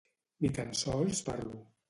[0.45, 1.63] Ni tan sols parlo.